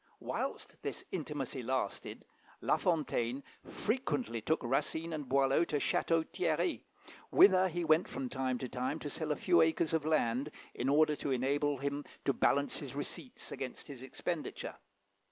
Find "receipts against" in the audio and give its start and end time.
12.95-13.85